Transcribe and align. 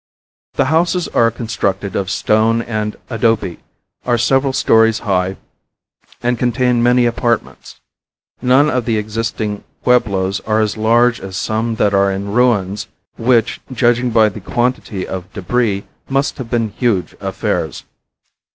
The 0.55 0.65
houses 0.73 1.07
are 1.09 1.29
constructed 1.29 1.95
of 1.95 2.09
stone 2.09 2.63
and 2.63 2.95
adobe, 3.07 3.59
are 4.03 4.17
several 4.17 4.51
stories 4.51 4.97
high 5.05 5.37
and 6.23 6.39
contain 6.39 6.81
many 6.81 7.05
apartments. 7.05 7.79
None 8.41 8.67
of 8.67 8.85
the 8.85 8.97
existing 8.97 9.63
pueblos 9.83 10.39
are 10.39 10.59
as 10.59 10.75
large 10.75 11.19
as 11.19 11.37
some 11.37 11.75
that 11.75 11.93
are 11.93 12.11
in 12.11 12.31
ruins 12.33 12.87
which, 13.17 13.61
judging 13.71 14.09
by 14.09 14.27
the 14.29 14.41
quantity 14.41 15.07
of 15.07 15.31
debris, 15.33 15.83
must 16.09 16.39
have 16.39 16.49
been 16.49 16.69
huge 16.69 17.13
affairs. 17.21 17.83